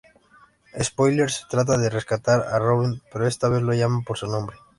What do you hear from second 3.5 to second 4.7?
lo llama por su nombre.